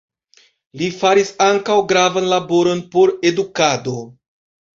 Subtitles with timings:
[0.81, 3.95] Li faris ankaŭ gravan laboron por edukado.